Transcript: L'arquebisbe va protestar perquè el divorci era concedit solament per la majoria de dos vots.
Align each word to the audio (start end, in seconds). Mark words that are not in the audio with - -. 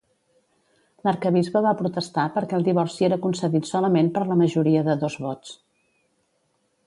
L'arquebisbe 1.07 1.61
va 1.65 1.73
protestar 1.81 2.23
perquè 2.37 2.57
el 2.59 2.65
divorci 2.69 3.07
era 3.09 3.21
concedit 3.27 3.69
solament 3.73 4.11
per 4.17 4.25
la 4.31 4.41
majoria 4.41 4.83
de 4.89 4.99
dos 5.05 5.19
vots. 5.27 5.55